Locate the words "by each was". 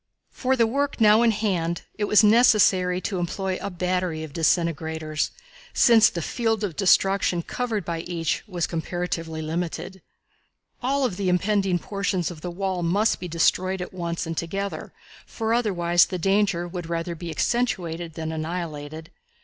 7.85-8.65